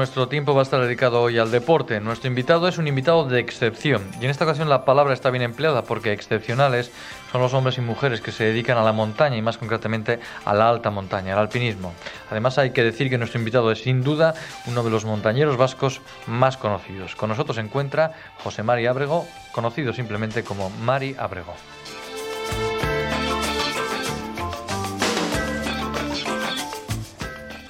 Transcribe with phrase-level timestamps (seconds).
[0.00, 2.00] nuestro tiempo va a estar dedicado hoy al deporte.
[2.00, 5.42] Nuestro invitado es un invitado de excepción y en esta ocasión la palabra está bien
[5.42, 6.90] empleada porque excepcionales
[7.30, 10.54] son los hombres y mujeres que se dedican a la montaña y más concretamente a
[10.54, 11.92] la alta montaña, al alpinismo.
[12.30, 14.32] Además hay que decir que nuestro invitado es sin duda
[14.66, 17.14] uno de los montañeros vascos más conocidos.
[17.14, 21.52] Con nosotros se encuentra José Mari Ábrego, conocido simplemente como Mari Ábrego.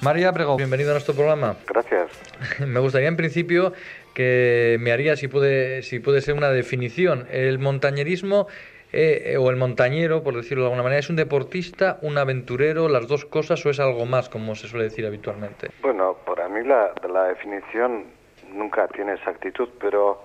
[0.01, 1.55] María Prego, bienvenido a nuestro programa.
[1.67, 1.90] Gracias.
[2.65, 3.73] Me gustaría en principio
[4.13, 8.47] que me haría, si puede, si puede ser una definición, el montañerismo
[8.91, 13.07] eh, o el montañero, por decirlo de alguna manera, ¿es un deportista, un aventurero, las
[13.07, 15.69] dos cosas o es algo más, como se suele decir habitualmente?
[15.81, 18.05] Bueno, para mí la, la definición
[18.51, 20.21] nunca tiene exactitud, pero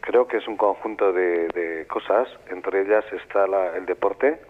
[0.00, 4.40] creo que es un conjunto de, de cosas, entre ellas está la, el deporte,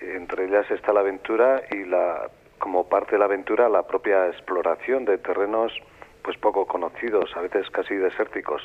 [0.00, 2.28] entre ellas está la aventura y la
[2.58, 5.72] como parte de la aventura la propia exploración de terrenos
[6.22, 8.62] pues poco conocidos, a veces casi desérticos.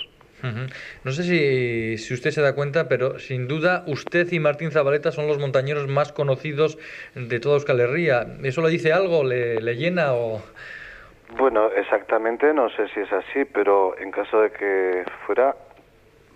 [1.04, 5.12] No sé si, si, usted se da cuenta, pero sin duda usted y Martín Zabaleta
[5.12, 6.80] son los montañeros más conocidos
[7.14, 8.26] de toda Euskal Herria.
[8.44, 9.24] ¿Eso le dice algo?
[9.24, 10.42] ¿Le, le llena o...?
[11.38, 15.56] Bueno, exactamente, no sé si es así, pero en caso de que fuera,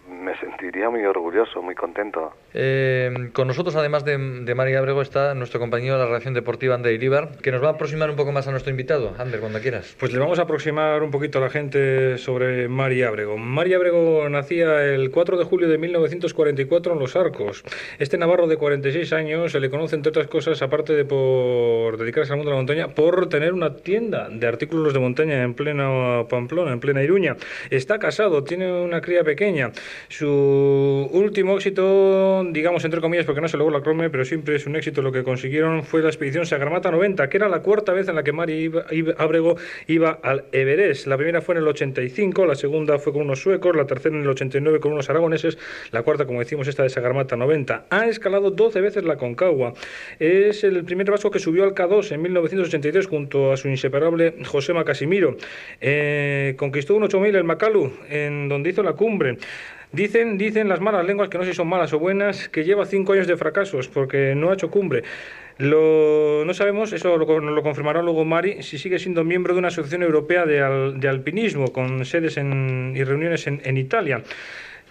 [0.08, 2.34] me sentiría muy orgulloso, muy contento.
[2.54, 6.76] Eh, con nosotros, además de, de María Abrego, está nuestro compañero de la redacción deportiva,
[6.76, 9.16] Ander Iribar, que nos va a aproximar un poco más a nuestro invitado.
[9.18, 9.96] Ander, cuando quieras.
[10.00, 13.38] Pues le vamos a aproximar un poquito a la gente sobre María Abrego.
[13.38, 17.64] María Abrego nacía el 4 de julio de 1944 en Los Arcos.
[18.00, 22.32] Este navarro de 46 años se le conoce, entre otras cosas, aparte de por dedicarse
[22.32, 26.26] al mundo de la montaña, por tener una tienda de artículos de montaña en plena
[26.30, 27.36] Pamplona, en plena Iruña.
[27.70, 29.72] Está casado, tiene una cría pequeña.
[30.10, 34.66] Su último éxito, digamos entre comillas, porque no se logró la crome, pero siempre es
[34.66, 38.08] un éxito lo que consiguieron, fue la expedición Sagarmata 90, que era la cuarta vez
[38.08, 38.72] en la que Mari
[39.18, 39.58] Abrego
[39.88, 41.08] iba al Everest.
[41.08, 44.24] La primera fue en el 85, la segunda fue con unos suecos, la tercera en
[44.24, 45.58] el 89 con unos aragoneses,
[45.92, 47.86] la cuarta, como decimos, esta de Sagarmata 90.
[47.90, 49.74] Ha escalado 12 veces la Concagua.
[50.20, 54.84] Es el primer vasco que subió al K2 en 1983 junto a su inseparable Josema
[54.84, 55.38] Casimiro.
[55.82, 59.38] Eh, conquistó un 8000 el Macalu, en donde hizo la cumbre.
[59.92, 62.86] Dicen, dicen las malas lenguas, que no sé si son malas o buenas, que lleva
[62.86, 65.04] cinco años de fracasos porque no ha hecho cumbre.
[65.58, 69.70] Lo, no sabemos, eso lo, lo, confirmará luego Mari, si sigue siendo miembro de una
[69.70, 74.22] asociación europea de, al, de alpinismo con sedes en, y reuniones en, en Italia.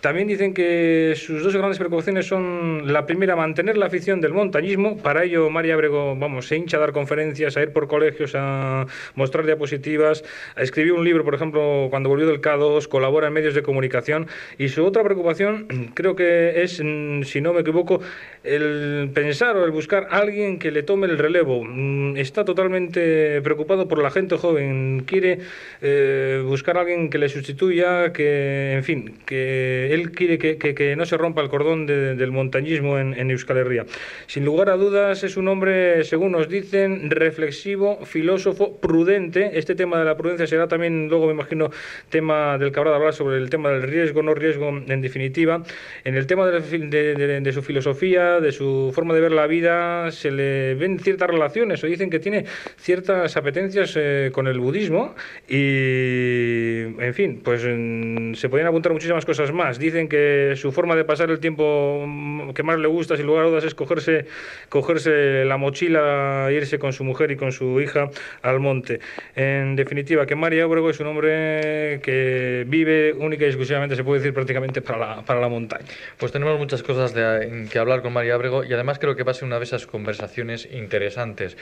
[0.04, 4.98] También dicen que sus dos grandes preocupaciones son la primera, mantener la afición del montañismo.
[4.98, 8.84] Para ello, María Abrego, vamos, se hincha a dar conferencias, a ir por colegios, a
[9.14, 10.22] mostrar diapositivas,
[10.56, 14.26] a escribir un libro, por ejemplo, cuando volvió del K2, colabora en medios de comunicación.
[14.58, 18.02] Y su otra preocupación, creo que es, si no me equivoco,
[18.42, 21.66] el pensar o el buscar a alguien que le tome el relevo.
[22.14, 25.04] Está totalmente preocupado por la gente joven.
[25.06, 25.38] Quiere
[25.80, 30.96] eh, buscar a alguien que le sustituya, que, en fin, que él quiere que, que,
[30.96, 33.86] no se rompa el cordón de, del montañismo en, Euskal Herria.
[34.26, 39.58] Sin lugar a dudas, es un hombre, según nos dicen, reflexivo, filósofo, prudente.
[39.58, 41.70] Este tema de la prudencia será también, luego me imagino,
[42.08, 45.62] tema del que habrá de hablar sobre el tema del riesgo, no riesgo, en definitiva.
[46.04, 50.10] En el tema de, de, de, su filosofía, de su forma de ver la vida,
[50.10, 52.44] se le ven ciertas relaciones o dicen que tiene
[52.76, 55.14] ciertas apetencias eh, con el budismo
[55.48, 61.04] y, en fin, pues se podrían apuntar muchísimas cosas más dicen que su forma de
[61.04, 62.06] pasar el tiempo
[62.54, 64.26] que más le gusta, sin lugar a dudas, es cogerse,
[64.68, 68.10] cogerse la mochila, irse con su mujer y con su hija
[68.42, 69.00] al monte.
[69.36, 74.20] En definitiva, que María Obrego es un hombre que vive única y exclusivamente, se puede
[74.20, 75.84] decir prácticamente, para la, para la montaña.
[76.18, 79.32] Pues tenemos muchas cosas de, que hablar con María Abrego y además creo que va
[79.32, 81.56] a ser una de esas conversaciones interesantes.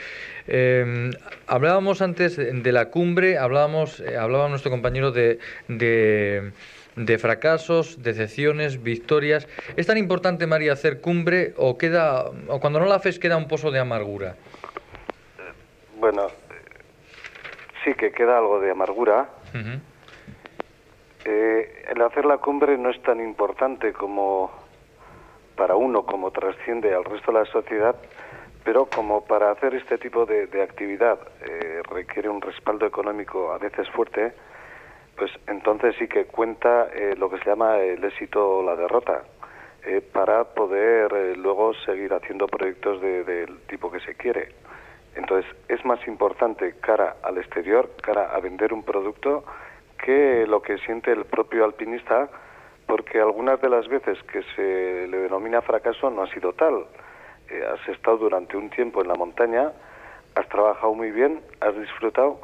[0.47, 1.11] Eh,
[1.47, 6.53] hablábamos antes de la cumbre, hablábamos, eh, hablaba nuestro compañero de, de
[6.97, 9.49] de fracasos, decepciones, victorias.
[9.77, 13.49] ¿Es tan importante, María, hacer cumbre o queda o cuando no la haces queda un
[13.49, 14.37] pozo de amargura?
[15.99, 16.27] Bueno,
[17.85, 19.29] sí que queda algo de amargura.
[19.55, 19.81] Uh -huh.
[21.25, 24.51] eh, el hacer la cumbre no es tan importante como
[25.57, 27.95] para uno, como trasciende al resto de la sociedad,
[28.65, 33.59] pero como para hacer este tipo de, de actividad eh, requiere un respaldo económico a
[33.59, 34.33] veces fuerte,
[35.23, 39.23] pues entonces sí que cuenta eh, lo que se llama el éxito o la derrota
[39.87, 44.49] eh, para poder eh, luego seguir haciendo proyectos del de tipo que se quiere.
[45.15, 49.45] Entonces es más importante cara al exterior, cara a vender un producto,
[50.05, 52.29] que lo que siente el propio alpinista,
[52.89, 56.85] porque algunas de las veces que se le denomina fracaso no ha sido tal.
[57.73, 59.71] has estado durante un tiempo en la montaña,
[60.35, 62.41] has trabajado muy bien, has disfrutado,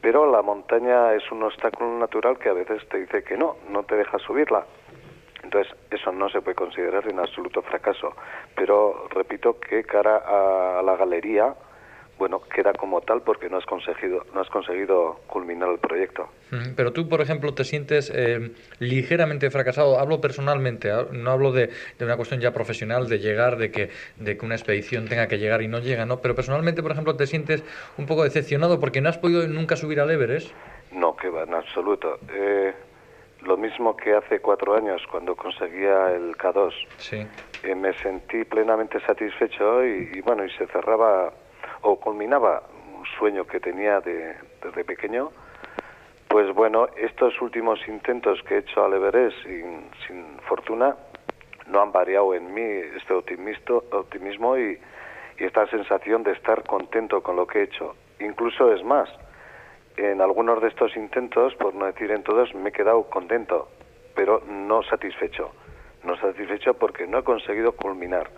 [0.00, 3.82] pero la montaña es un obstáculo natural que a veces te dice que no, no
[3.82, 4.64] te deja subirla.
[5.42, 8.14] Entonces, eso no se puede considerar en absoluto fracaso.
[8.54, 10.18] Pero repito que cara
[10.78, 11.54] a la galería,
[12.20, 16.28] bueno, queda como tal porque no has conseguido, no has conseguido culminar el proyecto.
[16.76, 19.98] Pero tú, por ejemplo, te sientes eh, ligeramente fracasado.
[19.98, 24.44] Hablo personalmente, no hablo de, una cuestión ya profesional de llegar, de que, de que
[24.44, 26.20] una expedición tenga que llegar y no llega, ¿no?
[26.20, 27.64] Pero personalmente, por ejemplo, te sientes
[27.96, 30.52] un poco decepcionado porque no has podido nunca subir al Everest.
[30.92, 32.18] No, que va, en absoluto.
[32.34, 32.74] Eh,
[33.46, 36.74] lo mismo que hace cuatro años cuando conseguía el K2.
[36.98, 37.26] Sí.
[37.62, 41.32] Eh, me sentí plenamente satisfecho y, y bueno, y se cerraba
[41.82, 42.62] o culminaba
[42.98, 45.30] un sueño que tenía de, desde pequeño,
[46.28, 50.96] pues bueno, estos últimos intentos que he hecho al Everest sin, sin fortuna
[51.66, 54.78] no han variado en mí este optimismo y,
[55.38, 57.96] y esta sensación de estar contento con lo que he hecho.
[58.20, 59.08] Incluso es más,
[59.96, 63.68] en algunos de estos intentos, por no decir en todos, me he quedado contento,
[64.14, 65.52] pero no satisfecho.
[66.04, 68.30] No satisfecho porque no he conseguido culminar,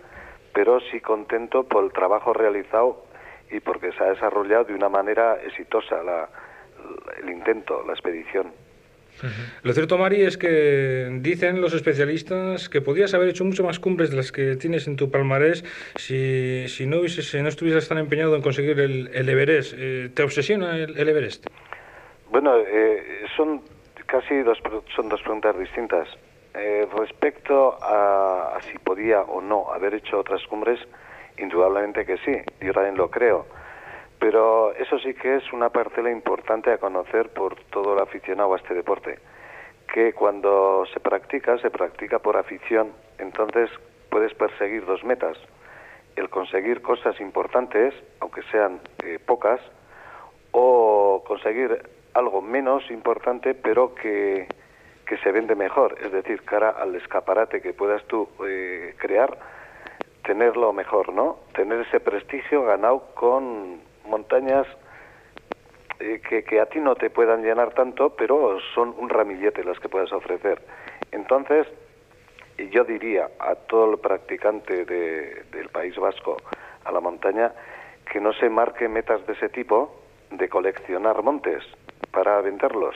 [0.53, 3.03] pero sí contento por el trabajo realizado
[3.51, 5.95] y porque se ha desarrollado de una manera exitosa
[7.21, 8.51] el intento, la expedición.
[9.61, 14.09] Lo cierto, Mari, es que dicen los especialistas que podías haber hecho mucho más cumbres
[14.09, 15.63] de las que tienes en tu palmarés
[15.95, 19.75] si, si no, si no estuvieras tan empeñado en conseguir el, el Everest.
[19.77, 21.47] Eh, ¿Te obsesiona el, Everest?
[22.31, 23.61] Bueno, eh, son
[24.07, 24.57] casi dos,
[24.95, 26.07] son dos preguntas distintas.
[26.55, 30.79] Eh, respecto a, a, si podía o no haber hecho otras cumbres,
[31.37, 33.45] Indudablemente que sí, yo también lo creo.
[34.19, 38.57] Pero eso sí que es una parcela importante a conocer por todo el aficionado a
[38.57, 39.19] este deporte,
[39.93, 43.69] que cuando se practica, se practica por afición, entonces
[44.09, 45.37] puedes perseguir dos metas,
[46.15, 49.59] el conseguir cosas importantes, aunque sean eh, pocas,
[50.51, 51.81] o conseguir
[52.13, 54.47] algo menos importante, pero que,
[55.05, 59.37] que se vende mejor, es decir, cara al escaparate que puedas tú eh, crear,
[60.23, 61.39] tenerlo mejor, ¿no?
[61.53, 64.65] Tener ese prestigio ganado con montañas
[65.99, 69.79] eh, que, que, a ti no te puedan llenar tanto, pero son un ramillete las
[69.79, 70.61] que puedes ofrecer.
[71.11, 71.67] Entonces,
[72.71, 76.37] yo diría a todo el practicante de, del País Vasco
[76.85, 77.51] a la montaña
[78.11, 81.63] que no se marque metas de ese tipo de coleccionar montes
[82.11, 82.95] para venderlos,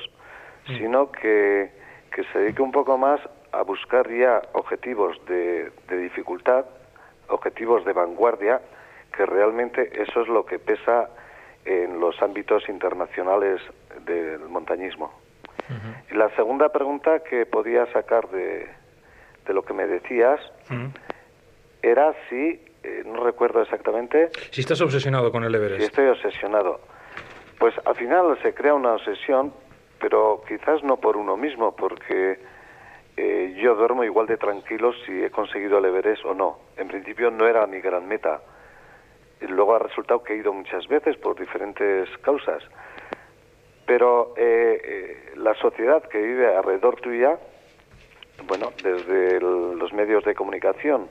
[0.68, 0.78] mm.
[0.78, 1.72] sino que,
[2.14, 3.20] que se dedique un poco más
[3.52, 6.66] a buscar ya objetivos de, de dificultad
[7.30, 8.62] objetivos de vanguardia,
[9.16, 11.10] que realmente eso es lo que pesa
[11.66, 13.62] en los ámbitos internacionales
[14.06, 15.12] del montañismo.
[16.10, 18.68] Y la segunda pregunta que podía sacar de,
[19.46, 20.40] de lo que me decías
[21.82, 24.30] era si, eh, no recuerdo exactamente...
[24.52, 25.80] Si estás obsesionado con el Everest.
[25.80, 26.80] Si estoy obsesionado.
[27.60, 29.54] Pues al final se crea una obsesión,
[30.00, 32.40] pero quizás no por uno mismo, porque
[33.18, 36.60] eh, yo duermo igual de tranquilo si he conseguido el Everest o no.
[36.78, 38.42] En principio no era mi gran meta.
[39.42, 42.64] Luego ha resultado que he ido muchas veces por diferentes causas.
[43.88, 47.38] Pero eh, eh, la sociedad que vive alrededor tuya,
[48.48, 51.08] bueno, desde los medios de comunicación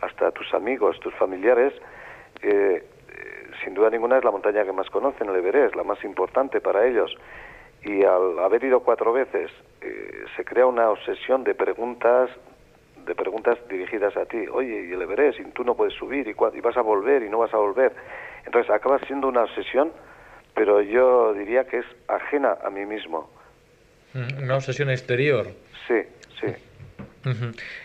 [0.00, 1.72] hasta tus amigos, tus familiares,
[3.62, 6.86] sin duda ninguna es la montaña que más conocen, el Everest, la más importante para
[6.86, 7.16] ellos
[7.84, 9.50] y al haber ido cuatro veces
[9.84, 12.30] eh, se crea una obsesión de preguntas
[13.04, 14.46] de preguntas dirigidas a ti.
[14.50, 17.28] Oye, y el Everest, y tú no puedes subir, y, y vas a volver, y
[17.28, 17.92] no vas a volver.
[18.46, 19.92] Entonces acaba siendo una obsesión,
[20.54, 23.30] pero yo diría que es ajena a mí mismo.
[24.14, 25.48] Mm, una obsesión exterior.
[25.86, 26.00] Sí,
[26.40, 26.46] sí.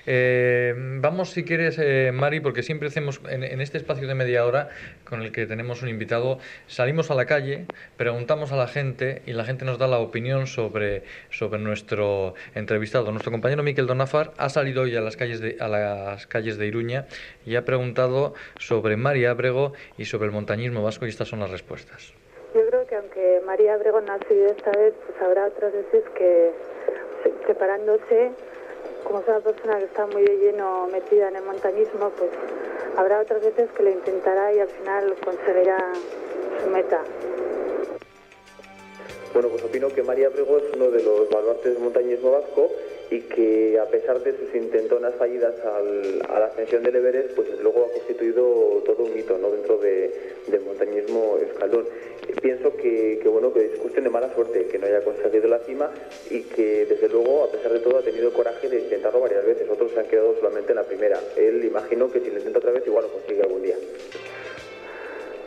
[0.05, 4.69] Eh, vamos, si quieres, eh, Mari, porque siempre hacemos en, este espacio de media hora
[5.03, 7.65] con el que tenemos un invitado, salimos a la calle,
[7.97, 13.11] preguntamos a la gente y la gente nos da la opinión sobre, sobre nuestro entrevistado.
[13.11, 16.67] Nuestro compañero Miquel Donafar ha salido hoy a las calles de, a las calles de
[16.67, 17.05] Iruña
[17.45, 21.49] y ha preguntado sobre María Abrego y sobre el montañismo vasco y estas son las
[21.51, 22.13] respuestas.
[22.53, 26.03] Yo creo que aunque María Abrego no ha sido esta vez, pues habrá otras veces
[26.17, 26.51] que
[27.45, 28.31] separándose
[29.09, 32.29] como es una persona que está muy de lleno metida en el montañismo, pues
[32.95, 35.93] habrá otras veces que lo intentará y al final conseguirá
[36.61, 37.01] su meta.
[39.33, 42.69] Bueno, pues opino que María Brego es uno de los baluartes del montañismo vasco
[43.11, 47.85] y que a pesar de sus intentonas fallidas a la ascensión del Everest, pues luego
[47.85, 49.49] ha constituido todo un mito ¿no?
[49.49, 51.87] dentro del montañismo escalón.
[52.41, 55.89] Pienso que, bueno que discusten de mala suerte que no haya conseguido la cima
[56.29, 59.45] y que desde luego a pesar de todo ha tenido el coraje de intentarlo varias
[59.45, 59.67] veces.
[59.67, 61.19] Otros se han quedado solamente en la primera.
[61.35, 63.77] Él imagino que si lo intenta otra vez igual lo consigue algún día.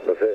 [0.06, 0.34] No sé.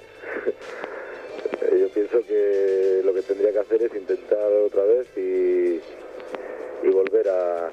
[1.77, 5.81] Yo pienso que lo que tendría que hacer es intentar otra vez y
[7.27, 7.71] volver a,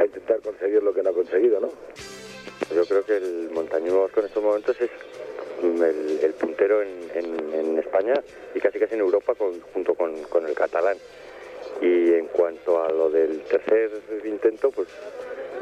[0.00, 1.70] a intentar conseguir lo que no ha conseguido, ¿no?
[2.74, 4.90] Yo creo que el montañismo vasco en estos momentos es
[5.62, 8.14] el, el puntero en, en- en España
[8.54, 10.96] y casi casi en Europa con- junto con, con el catalán.
[11.80, 13.90] Y en cuanto a lo del tercer
[14.24, 14.88] intento, pues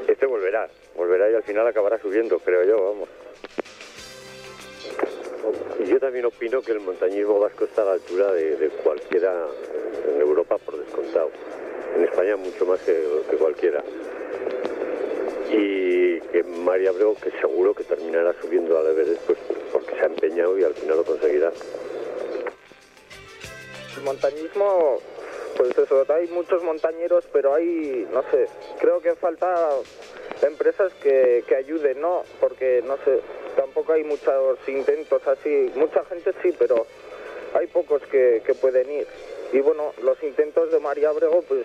[0.08, 3.08] este volverá, volverá y al final acabará subiendo, creo yo, vamos.
[5.80, 9.46] Y yo también opino que el montañismo vasco está a la altura de, de cualquiera
[10.14, 11.30] en Europa por descontado.
[11.94, 13.82] En España mucho más que, cualquiera.
[15.50, 19.38] Y que María Abreu, que seguro que terminará subiendo al Everest, pues
[19.72, 21.52] porque se ha empeñado y al final lo conseguirá.
[23.96, 24.98] El montañismo,
[25.56, 28.48] pues eso, hay muchos montañeros, pero hay, no sé,
[28.80, 29.70] creo que falta
[30.42, 32.24] empresas que, que ayuden, ¿no?
[32.40, 33.20] Porque, no sé,
[33.56, 36.86] tampoco hay muchos intentos así, mucha gente sí, pero
[37.54, 39.06] hay pocos que, que pueden ir.
[39.54, 41.64] Y bueno, los intentos de María Abrego, pues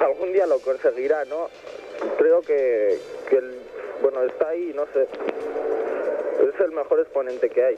[0.00, 1.48] algún día lo conseguirá, ¿no?
[2.18, 3.58] Creo que, que el-
[4.02, 7.76] bueno, está ahí, no sé, es el mejor exponente que hay.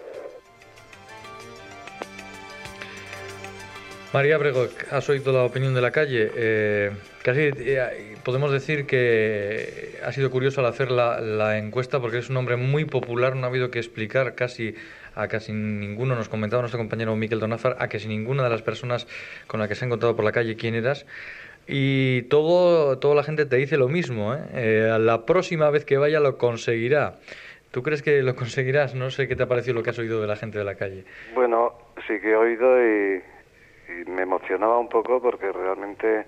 [4.13, 6.31] María Brego, has oído la opinión de la calle.
[6.37, 6.91] Eh,
[7.23, 12.29] casi eh, podemos decir que ha sido curioso al hacer la, la encuesta porque es
[12.29, 14.75] un hombre muy popular, no ha habido que explicar casi
[15.15, 19.07] a casi ninguno, nos comentaba nuestro compañero Miquel Donafar, a casi ninguna de las personas
[19.47, 21.07] con las que se ha encontrado por la calle quién eras.
[21.67, 24.41] Y todo, toda la gente te dice lo mismo, ¿eh?
[24.55, 27.15] Eh, la próxima vez que vaya lo conseguirá.
[27.71, 28.95] ¿Tú crees que lo conseguirás?
[28.95, 30.75] No sé qué te ha parecido lo que has oído de la gente de la
[30.75, 31.05] calle.
[31.35, 31.73] Bueno,
[32.07, 33.23] sí que he oído y,
[34.07, 36.27] me emocionaba un poco porque realmente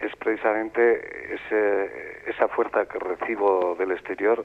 [0.00, 1.34] es precisamente
[2.26, 4.44] esa fuerza que recibo del exterior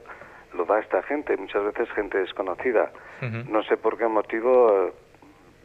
[0.54, 2.92] lo da esta gente, muchas veces gente desconocida.
[3.48, 4.92] No sé por qué motivo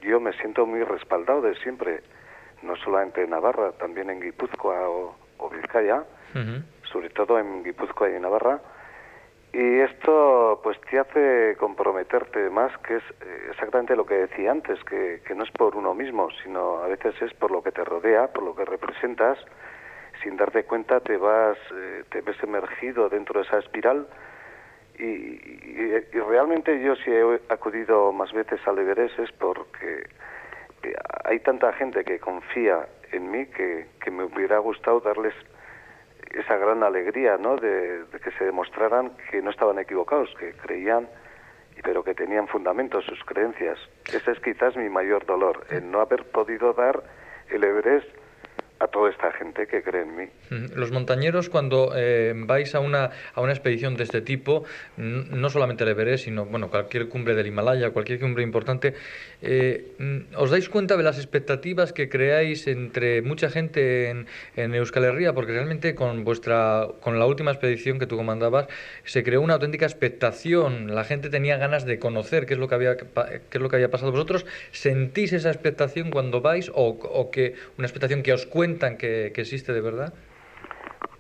[0.02, 2.02] yo me siento muy respaldado de siempre,
[2.62, 6.04] no solamente en Navarra, también en Guipúzcoa o, o Vizcaya,
[6.92, 8.60] sobre todo en Guipúzcoa y en Navarra.
[9.52, 14.82] Y esto pues te hace comprometerte más, que es eh, exactamente lo que decía antes,
[14.84, 17.84] que, que no es por uno mismo, sino a veces es por lo que te
[17.84, 19.40] rodea, por lo que representas.
[20.22, 24.06] Sin darte cuenta te vas, eh, te ves emergido dentro de esa espiral
[25.00, 30.08] y, realmente yo si he acudido más veces al Everest es porque
[30.84, 35.34] eh, hay tanta gente que confía en mí que, que me hubiera gustado darles
[36.32, 37.56] esa gran alegría, ¿no?
[37.56, 41.08] De, de que se demostraran que no estaban equivocados, que creían,
[41.84, 43.80] pero que tenían fundamentos sus creencias.
[44.14, 47.02] Ese es quizás mi mayor dolor, el no haber podido dar
[47.50, 48.08] el Everest
[48.80, 50.26] a toda esta gente que cree en mí.
[50.76, 54.64] Los montañeros, cuando eh, vais a una, a una expedición de este tipo,
[54.98, 58.94] no solamente el Everest, sino bueno, cualquier cumbre del Himalaya, cualquier cumbre importante,
[59.42, 65.04] eh, ¿os dais cuenta de las expectativas que creáis entre mucha gente en, en Euskal
[65.04, 65.34] Herria?
[65.34, 68.68] Porque realmente con vuestra, con la última expedición que tú comandabas,
[69.04, 70.96] se creó una auténtica expectación.
[70.96, 73.76] La gente tenía ganas de conocer qué es lo que había, qué es lo que
[73.76, 74.12] había pasado.
[74.12, 79.32] ¿Vosotros sentís esa expectación cuando vais o, o que una expectación que os cuentan que,
[79.34, 80.14] que existe de verdad?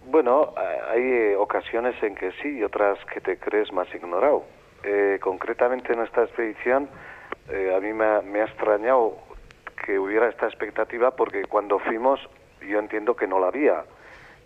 [0.06, 4.44] Bueno, hay eh, ocasiones en que sí y otras que te crees más ignorado.
[4.84, 6.89] Eh, concretamente en esta expedición,
[7.50, 9.18] eh, a mí me ha, me ha extrañado
[9.86, 12.20] que hubiera esta expectativa porque cuando fuimos
[12.68, 13.84] yo entiendo que no la había.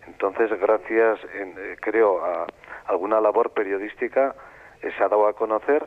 [0.08, 2.46] Entonces, gracias, en- eh, creo, a
[2.88, 4.36] alguna labor periodística,
[4.82, 5.86] eh, se ha dado a conocer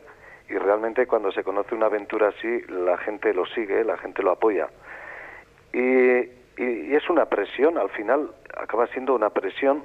[0.49, 4.31] y realmente cuando se conoce una aventura así, la gente lo sigue, la gente lo
[4.31, 4.67] apoya.
[5.73, 9.83] Y, y- y es una presión, al final acaba siendo una presión,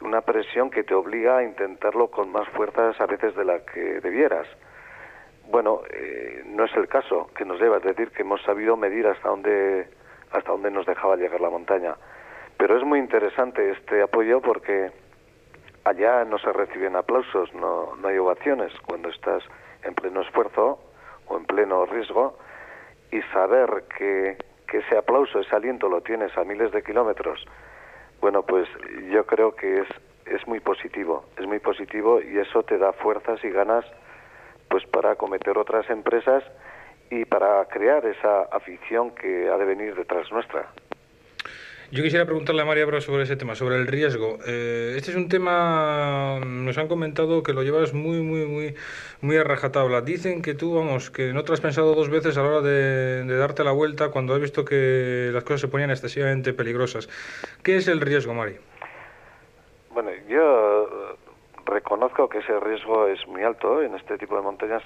[0.00, 4.00] una presión que te obliga a intentarlo con más fuerzas a veces de la que
[4.00, 4.46] debieras.
[5.50, 9.06] Bueno, eh, no es el caso que nos lleva, es decir, que hemos sabido medir
[9.06, 9.88] hasta dónde,
[10.32, 11.96] hasta dónde nos dejaba llegar la montaña.
[12.56, 14.90] Pero es muy interesante este apoyo porque
[15.84, 19.42] allá no se reciben aplausos, no, no hay ovaciones cuando estás
[19.82, 20.78] en pleno esfuerzo
[21.26, 22.36] o en pleno riesgo
[23.10, 24.36] y saber que,
[24.70, 27.44] que ese aplauso, ese aliento lo tienes a miles de kilómetros,
[28.20, 28.68] bueno, pues
[29.10, 29.88] yo creo que es,
[30.26, 33.84] es muy positivo, es muy positivo y eso te da fuerzas y ganas
[34.68, 36.44] pues para acometer otras empresas
[37.10, 40.68] y para crear esa afición que ha de venir detrás nuestra.
[41.92, 44.38] Yo quisiera preguntarle a María Bro sobre ese tema, sobre el riesgo.
[44.46, 48.76] Eh, este es un tema, nos han comentado que lo llevas muy, muy, muy,
[49.22, 50.00] muy a rajatabla.
[50.00, 53.24] Dicen que tú, vamos, que no te has pensado dos veces a la hora de,
[53.24, 57.08] de darte la vuelta cuando has visto que las cosas se ponían excesivamente peligrosas.
[57.64, 58.56] ¿Qué es el riesgo, Mari?
[59.92, 61.16] Bueno, yo eh,
[61.66, 64.84] reconozco que ese riesgo es muy alto en este tipo de montañas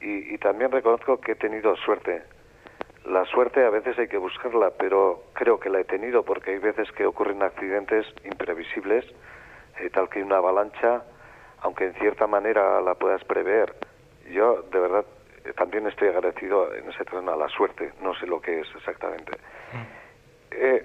[0.00, 2.22] y, y también reconozco que he tenido suerte.
[3.06, 6.58] La suerte a veces hay que buscarla, pero creo que la he tenido porque hay
[6.58, 9.04] veces que ocurren accidentes imprevisibles,
[9.78, 11.04] eh, tal que una avalancha,
[11.60, 13.74] aunque en cierta manera la puedas prever.
[14.28, 15.04] Yo, de verdad,
[15.44, 18.68] eh, también estoy agradecido en ese terreno a la suerte, no sé lo que es
[18.74, 19.38] exactamente.
[20.50, 20.84] Eh,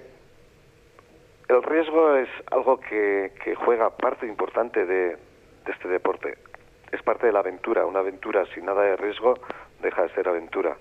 [1.48, 5.16] el riesgo es algo que, que juega parte importante de
[5.66, 6.38] este deporte.
[6.92, 7.84] Es parte de la aventura.
[7.84, 9.34] Una aventura sin nada de riesgo
[9.80, 10.76] deja de ser aventura.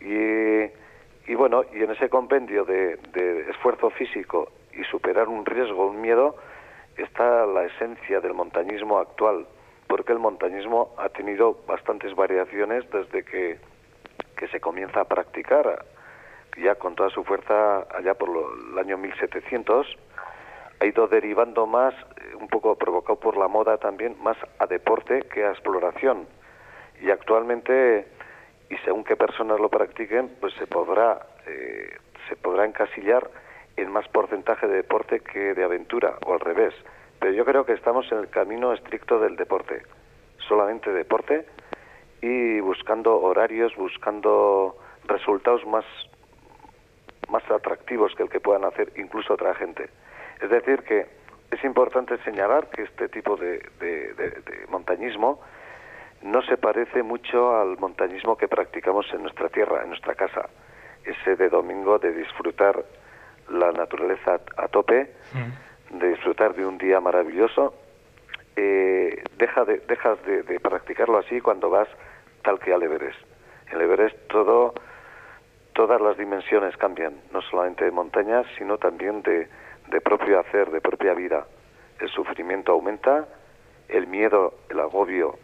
[0.00, 5.86] Y, y bueno, y en ese compendio de, de esfuerzo físico y superar un riesgo,
[5.88, 6.36] un miedo,
[6.96, 9.46] está la esencia del montañismo actual,
[9.86, 13.58] porque el montañismo ha tenido bastantes variaciones desde que,
[14.36, 15.84] que se comienza a practicar,
[16.56, 19.86] ya con toda su fuerza allá por lo- el año 1700,
[20.80, 25.22] ha ido derivando más, eh, un poco provocado por la moda también, más a deporte
[25.32, 26.26] que a exploración.
[27.02, 28.06] Y actualmente,
[28.70, 31.98] y según qué personas lo practiquen, pues se podrá, eh,
[32.28, 33.28] se podrá encasillar
[33.76, 36.74] en más porcentaje de deporte que de aventura, o al revés.
[37.18, 39.82] Pero yo creo que estamos en el camino estricto del deporte,
[40.48, 41.46] solamente deporte
[42.22, 45.84] y buscando horarios, buscando resultados más,
[47.28, 49.90] más atractivos que el que puedan hacer incluso otra gente.
[50.40, 51.06] Es decir, que
[51.50, 53.60] es importante señalar que este tipo de,
[54.68, 55.40] montañismo
[56.22, 60.48] no se parece mucho al montañismo que practicamos en nuestra tierra, en nuestra casa.
[61.04, 62.84] Ese de domingo de disfrutar
[63.48, 65.12] la naturaleza a tope,
[65.90, 67.74] de disfrutar de un día maravilloso.
[68.54, 71.88] Eh, deja de, dejas de, de practicarlo así cuando vas
[72.42, 73.18] tal que al Everest.
[73.68, 74.74] En el Everest todo,
[75.72, 79.48] todas las dimensiones cambian, no solamente de montañas, sino también de,
[79.88, 81.46] de propio hacer, de propia vida.
[81.98, 83.26] El sufrimiento aumenta,
[83.88, 85.38] el miedo, el agobio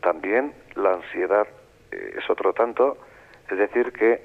[0.00, 1.46] también, la ansiedad
[1.92, 2.98] eh, es otro tanto,
[3.50, 4.22] es decir que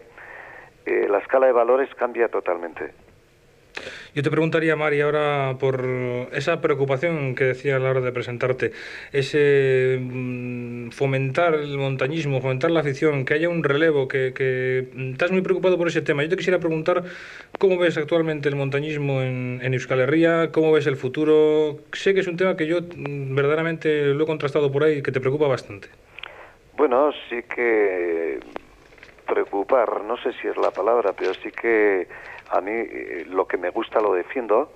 [0.85, 2.93] eh, la escala de valores cambia totalmente.
[4.15, 5.85] Yo te preguntaría, Mari, ahora por
[6.31, 8.71] esa preocupación que decía a la hora de presentarte,
[9.11, 15.41] ese mm, fomentar el montañismo, fomentar la afición, que haya un relevo, que, estás muy
[15.41, 16.23] preocupado por ese tema.
[16.23, 17.03] Yo te quisiera preguntar
[17.59, 21.79] cómo ves actualmente el montañismo en, en Euskal Herria, cómo ves el futuro.
[21.91, 25.11] Sé que es un tema que yo mm, verdaderamente lo he contrastado por ahí, que
[25.11, 25.89] te preocupa bastante.
[26.77, 28.39] Bueno, sí que
[29.27, 32.07] preocupar, no sé si es la palabra, pero sí que
[32.49, 34.71] a mí eh, lo que me gusta lo defiendo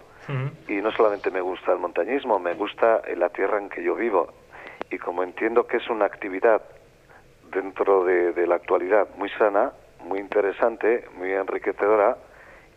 [0.67, 4.31] y no solamente me gusta el montañismo, me gusta la tierra en que yo vivo.
[4.91, 6.61] Y como entiendo que es una actividad
[7.51, 9.71] dentro de, de la actualidad muy sana,
[10.05, 12.17] muy interesante, muy enriquecedora,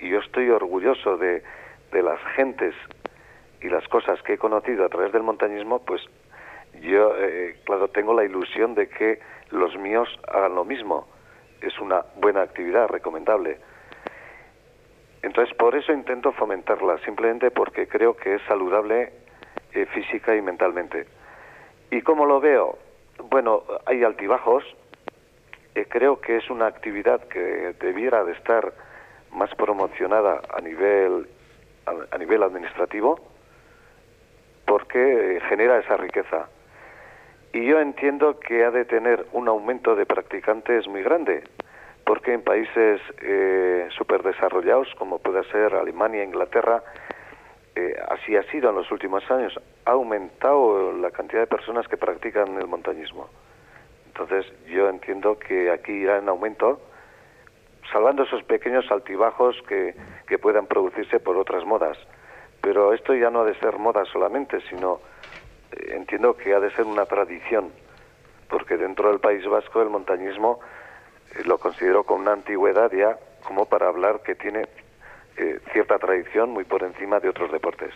[0.00, 1.42] y yo estoy orgulloso de,
[1.92, 2.74] de las gentes
[3.61, 6.00] y las cosas que he conocido a través del montañismo, pues
[6.81, 11.07] yo, eh, claro, tengo la ilusión de que los míos hagan lo mismo.
[11.61, 13.59] Es una buena actividad, recomendable.
[15.22, 19.12] Entonces, por eso intento fomentarla, simplemente porque creo que es saludable
[19.72, 21.06] eh, física y mentalmente.
[21.90, 22.78] ¿Y cómo lo veo?
[23.30, 24.64] Bueno, hay altibajos.
[25.74, 28.72] Eh, creo que es una actividad que debiera de estar
[29.32, 31.28] más promocionada a nivel,
[31.87, 33.18] a, nivel administrativo
[34.66, 36.48] porque eh, genera esa riqueza.
[37.52, 41.44] Y yo entiendo que ha de tener un aumento de practicantes muy grande,
[42.12, 46.83] porque en países eh, superdesarrollados, como puede ser Alemania, Inglaterra,
[47.75, 51.96] eh, así ha sido en los últimos años, ha aumentado la cantidad de personas que
[51.96, 53.31] practican el montañismo.
[54.09, 56.83] Entonces yo entiendo que aquí irá en aumento,
[57.90, 59.94] salvando esos pequeños altibajos que,
[60.27, 61.96] que puedan producirse por otras modas.
[62.61, 65.01] Pero esto ya no ha de ser moda solamente, sino
[65.72, 67.72] eh, entiendo que ha de ser una tradición,
[68.51, 70.61] porque dentro del País Vasco el montañismo
[71.45, 74.68] lo considero con una antigüedad ya como para hablar que tiene
[75.35, 77.90] eh, cierta tradición muy por encima de otros deportes.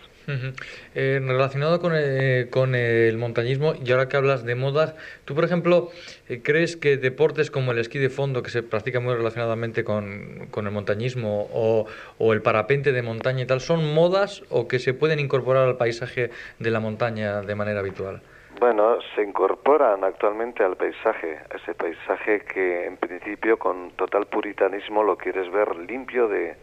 [0.95, 5.45] Eh, relacionado con el, con el montañismo, y ahora que hablas de modas, tú, por
[5.45, 5.91] ejemplo,
[6.29, 10.49] eh, ¿crees que deportes como el esquí de fondo, que se practica muy relacionadamente con,
[10.51, 15.19] el montañismo, o el parapente de montaña y tal, son modas o que se pueden
[15.19, 18.23] incorporar al paisaje de la montaña de manera habitual?
[18.59, 25.03] Bueno, se incorporan actualmente al paisaje, a ese paisaje que en principio con total puritanismo
[25.03, 26.55] lo quieres ver limpio de,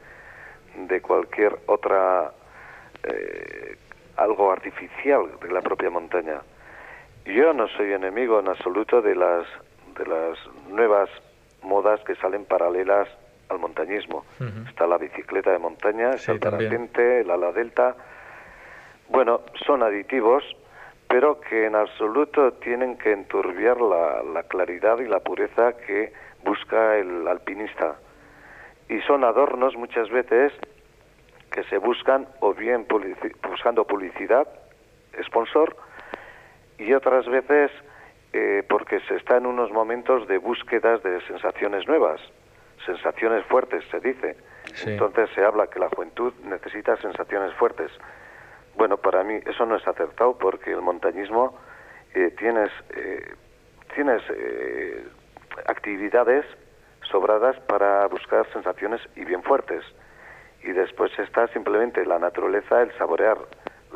[0.77, 2.33] de cualquier otra
[3.05, 3.77] eh,
[4.17, 6.41] algo artificial de la propia montaña.
[7.27, 9.47] Yo no soy enemigo en absoluto de las
[9.97, 11.09] de las nuevas
[11.63, 13.09] modas que salen paralelas
[13.49, 14.25] al montañismo.
[14.69, 17.95] Está la bicicleta de montaña, está Sí, el parapente, el ala delta.
[19.09, 20.45] Bueno, son aditivos,
[21.09, 26.13] pero que en absoluto tienen que enturbiar la, la claridad y la pureza que
[26.45, 27.97] busca el alpinista.
[28.89, 30.53] Y son adornos muchas veces
[31.51, 34.47] que se buscan o bien publici- buscando publicidad,
[35.25, 35.77] sponsor,
[36.79, 37.71] y otras veces
[38.33, 42.21] eh, porque se está en unos momentos de búsquedas de sensaciones nuevas,
[42.85, 44.37] sensaciones fuertes, se dice.
[44.75, 44.91] Sí.
[44.91, 47.93] Entonces se habla que la juventud necesita sensaciones fuertes.
[48.77, 51.57] Bueno, para mí eso no es acertado porque el montañismo
[52.15, 53.35] eh, tienes, eh,
[53.95, 55.07] tienes eh,
[55.67, 56.45] actividades
[57.11, 59.85] sobradas para buscar sensaciones y bien fuertes.
[60.63, 63.39] Y después está simplemente la naturaleza, el saborear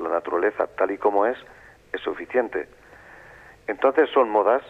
[0.01, 1.37] la naturaleza tal y como es,
[1.93, 2.69] es suficiente.
[3.67, 4.63] Entonces son modas,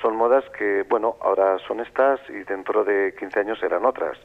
[0.00, 4.18] son modas que, bueno, ahora son estas y dentro de 15 años serán otras.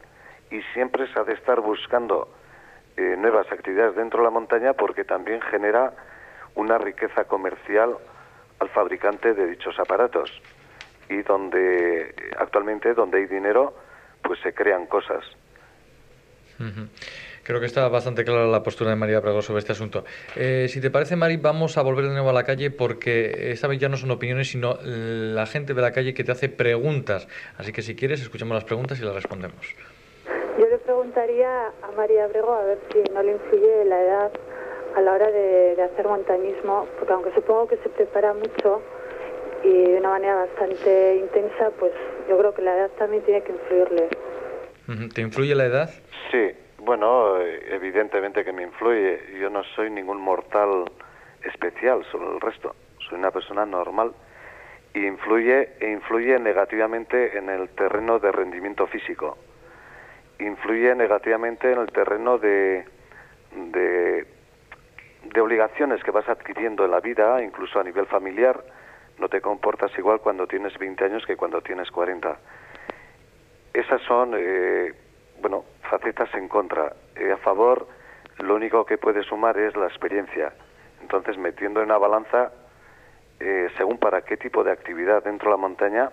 [0.49, 2.29] Y siempre se ha de estar buscando
[2.97, 5.93] eh, nuevas actividades dentro de la montaña porque también genera
[6.55, 7.95] una riqueza comercial
[8.59, 10.31] al fabricante de dichos aparatos.
[11.07, 13.75] Y donde eh, actualmente, donde hay dinero,
[14.23, 15.23] pues se crean cosas.
[17.43, 20.03] Creo que está bastante clara la postura de María Brago sobre este asunto.
[20.35, 23.67] Eh, si te parece, Mari, vamos a volver de nuevo a la calle porque esta
[23.67, 27.27] vez ya no son opiniones, sino la gente de la calle que te hace preguntas.
[27.57, 29.75] Así que si quieres, escuchamos las preguntas y las respondemos.
[31.17, 34.31] Preguntaría a María Abrego a ver si no le influye la edad
[34.95, 38.83] a la hora de, de hacer montañismo, porque aunque supongo que se prepara mucho
[39.63, 41.91] y de una manera bastante intensa, pues
[42.29, 44.09] yo creo que la edad también tiene que influirle.
[45.15, 45.89] ¿Te influye la edad?
[46.29, 49.19] Sí, bueno, evidentemente que me influye.
[49.41, 50.85] Yo no soy ningún mortal
[51.43, 52.75] especial, solo el resto.
[53.09, 54.11] Soy una persona normal
[54.93, 59.35] y influye e influye negativamente en el terreno de rendimiento físico.
[60.39, 62.85] Influye negativamente en el terreno de,
[63.51, 64.25] de,
[65.41, 68.63] obligaciones que vas adquiriendo en la vida, incluso a nivel familiar.
[69.19, 72.37] No te comportas igual cuando tienes 20 años que cuando tienes 40
[73.77, 74.91] esas son, eh,
[75.39, 76.93] bueno, facetas en contra.
[77.15, 77.87] Eh, a favor,
[78.39, 80.51] lo único que puede sumar es la experiencia.
[81.01, 82.51] Entonces, metiendo en una balanza,
[83.39, 86.09] eh, según para qué tipo de actividad dentro de la montaña,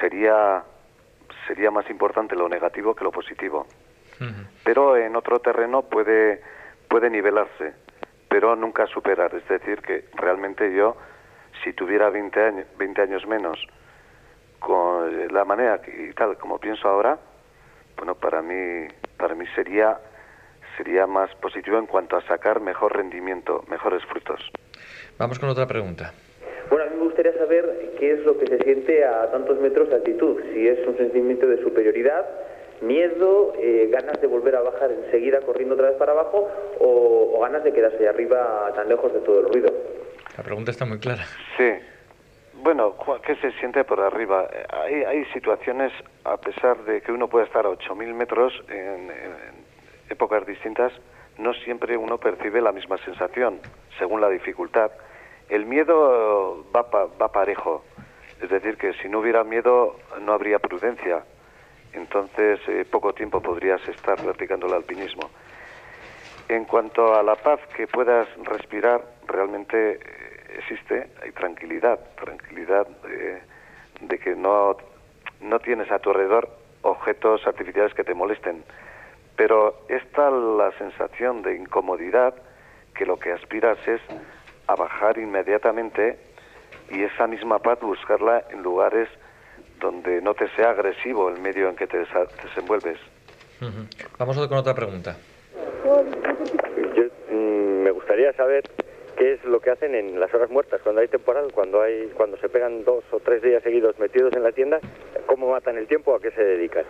[0.00, 0.62] sería,
[1.46, 3.66] sería más importante lo negativo que lo positivo.
[4.64, 6.42] Pero en otro terreno puede,
[6.88, 7.72] puede nivelarse,
[8.28, 9.32] pero nunca superar.
[9.34, 10.96] Es decir, que realmente yo,
[11.62, 13.58] si tuviera 20 años, 20 años menos,
[14.58, 17.18] con la manera que- y tal como pienso ahora,
[17.96, 19.98] bueno, para mí, para mí sería,
[20.76, 24.40] sería más positivo en cuanto a sacar mejor rendimiento, mejores frutos.
[25.16, 26.12] Vamos con otra pregunta.
[26.70, 29.88] Bueno, a mí me gustaría saber qué es lo que se siente a tantos metros
[29.88, 30.40] de altitud.
[30.52, 32.24] Si es un sentimiento de superioridad,
[32.80, 37.40] miedo, eh, ganas de volver a bajar enseguida corriendo otra vez para abajo o, o
[37.40, 39.68] ganas de quedarse ahí arriba tan lejos de todo el ruido.
[40.36, 41.24] La pregunta está muy clara.
[41.56, 41.72] Sí.
[42.62, 42.94] Bueno,
[43.26, 44.48] ¿qué se siente por arriba?
[44.70, 49.34] Hay, hay situaciones, a pesar de que uno puede estar a 8.000 metros en, en
[50.08, 50.92] épocas distintas,
[51.36, 53.58] no siempre uno percibe la misma sensación,
[53.98, 54.92] según la dificultad.
[55.48, 57.84] El miedo va, pa- va parejo,
[58.40, 61.24] es decir, que si no hubiera miedo no habría prudencia.
[61.94, 65.30] Entonces, eh, poco tiempo podrías estar practicando el alpinismo.
[66.48, 70.00] En cuanto a la paz que puedas respirar, realmente eh,
[70.58, 73.42] existe, hay tranquilidad, tranquilidad eh,
[74.00, 74.76] de que no,
[75.40, 76.48] no tienes a tu alrededor
[76.82, 78.62] objetos artificiales que te molesten.
[79.36, 82.34] Pero está la sensación de incomodidad
[82.94, 84.00] que lo que aspiras es
[84.68, 86.18] a bajar inmediatamente
[86.90, 89.08] y esa misma paz buscarla en lugares
[89.80, 92.98] donde no te sea agresivo el medio en que te desa- desenvuelves.
[94.18, 95.16] Vamos con otra pregunta.
[96.94, 98.62] Yo mm, me gustaría saber
[99.16, 102.36] qué es lo que hacen en las horas muertas, cuando hay temporal, cuando hay, cuando
[102.36, 104.78] se pegan dos o tres días seguidos metidos en la tienda,
[105.26, 106.84] cómo matan el tiempo, a qué se dedican.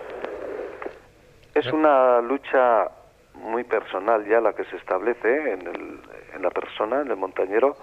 [1.54, 2.88] Es una lucha
[3.40, 6.00] muy personal ya la que se establece en, el-
[6.34, 7.76] en la persona, en el montañero,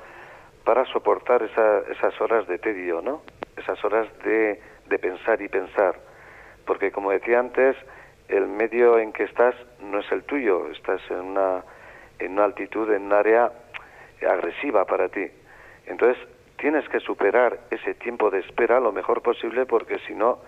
[0.63, 3.21] para soportar esa- esas horas de tedio, ¿no?
[3.57, 5.95] Esas horas de, de pensar y pensar.
[6.65, 7.75] Porque como decía antes,
[8.27, 11.63] el medio en que estás no es el tuyo, estás en una,
[12.19, 13.51] en una altitud, en un área
[14.27, 15.27] agresiva para ti.
[15.85, 16.17] Entonces,
[16.57, 20.39] tienes que superar ese tiempo de espera lo mejor posible porque si no,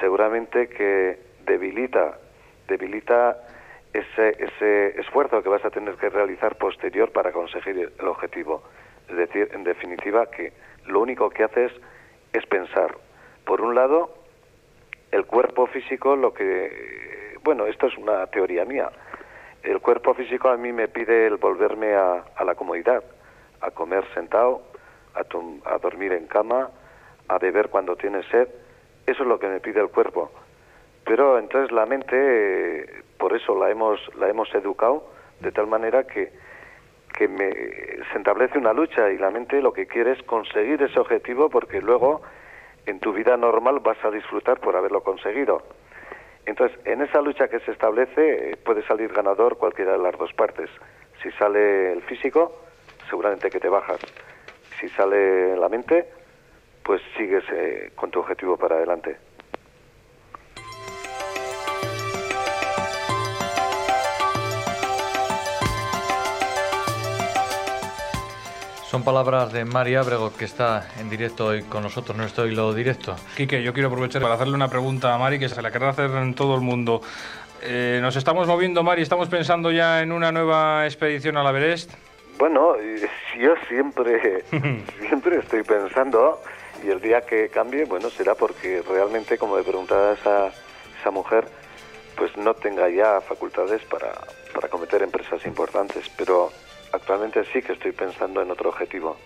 [0.00, 2.16] seguramente que debilita,
[2.66, 3.36] debilita
[3.98, 8.62] ese, ese esfuerzo que vas a tener que realizar posterior para conseguir el objetivo.
[9.08, 10.52] Es decir, en definitiva, que
[10.86, 11.72] lo único que haces
[12.32, 12.96] es pensar.
[13.44, 14.14] Por un lado,
[15.10, 18.90] el cuerpo físico, lo que, bueno, esto es una teoría mía.
[19.62, 23.02] El cuerpo físico a mí me pide el volverme a, a la comodidad,
[23.60, 24.62] a comer sentado,
[25.14, 25.20] a,
[25.74, 26.70] a dormir en cama,
[27.28, 28.48] a beber cuando tienes sed.
[29.06, 30.30] Eso es lo que me pide el cuerpo.
[31.08, 36.30] Pero entonces la mente, por eso la hemos, la hemos educado de tal manera que,
[37.16, 41.00] que me, se establece una lucha y la mente lo que quiere es conseguir ese
[41.00, 42.20] objetivo porque luego
[42.84, 45.62] en tu vida normal vas a disfrutar por haberlo conseguido.
[46.44, 50.34] Entonces, en esa lucha que se establece eh, puede salir ganador cualquiera de las dos
[50.34, 50.68] partes.
[51.22, 52.52] Si sale el físico,
[53.08, 54.00] seguramente que te bajas.
[54.78, 56.06] Si sale la mente,
[56.82, 59.16] pues sigues eh, con tu objetivo para adelante.
[68.90, 72.72] Son palabras de Mari Ábrego, que está en directo hoy con nosotros, no estoy lo
[72.72, 73.14] directo.
[73.36, 76.10] Quique, yo quiero aprovechar para hacerle una pregunta a Mari que se la querrá hacer
[76.12, 77.02] en todo el mundo.
[77.60, 81.92] Eh, nos estamos moviendo, Mari, estamos pensando ya en una nueva expedición al Everest.
[82.38, 82.76] Bueno,
[83.38, 84.42] yo siempre,
[85.06, 86.40] siempre estoy pensando,
[86.82, 90.46] y el día que cambie, bueno, será porque realmente, como le preguntaba a esa,
[90.98, 91.46] esa mujer,
[92.16, 94.14] pues no tenga ya facultades para,
[94.54, 96.50] para cometer empresas importantes, pero
[96.92, 99.16] actualmente sí que estoy pensando en otro objetivo.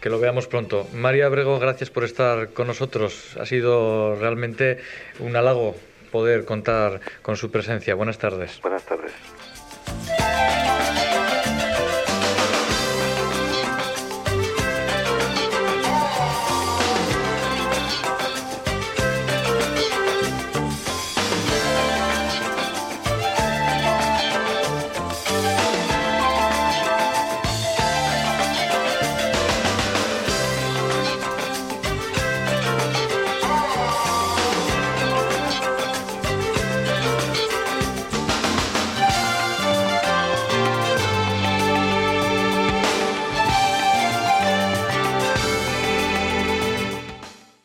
[0.00, 0.86] Que lo veamos pronto.
[0.92, 3.36] María Abrego, gracias por estar con nosotros.
[3.40, 4.78] Ha sido realmente
[5.18, 5.74] un halago
[6.10, 7.94] poder contar con su presencia.
[7.94, 8.60] Buenas tardes.
[8.60, 9.12] Buenas tardes.